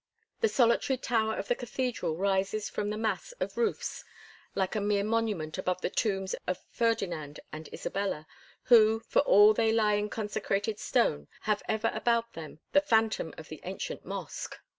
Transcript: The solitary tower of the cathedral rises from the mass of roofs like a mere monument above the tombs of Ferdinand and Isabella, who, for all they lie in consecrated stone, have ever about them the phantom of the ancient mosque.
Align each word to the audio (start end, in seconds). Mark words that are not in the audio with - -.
The 0.39 0.47
solitary 0.49 0.97
tower 0.97 1.35
of 1.37 1.47
the 1.47 1.53
cathedral 1.53 2.17
rises 2.17 2.67
from 2.71 2.89
the 2.89 2.97
mass 2.97 3.33
of 3.39 3.55
roofs 3.55 4.03
like 4.55 4.75
a 4.75 4.81
mere 4.81 5.03
monument 5.03 5.59
above 5.59 5.81
the 5.81 5.91
tombs 5.91 6.33
of 6.47 6.57
Ferdinand 6.71 7.39
and 7.53 7.71
Isabella, 7.71 8.25
who, 8.63 9.01
for 9.01 9.19
all 9.19 9.53
they 9.53 9.71
lie 9.71 9.93
in 9.93 10.09
consecrated 10.09 10.79
stone, 10.79 11.27
have 11.41 11.61
ever 11.69 11.91
about 11.93 12.33
them 12.33 12.61
the 12.71 12.81
phantom 12.81 13.31
of 13.37 13.49
the 13.49 13.59
ancient 13.63 14.03
mosque. 14.03 14.57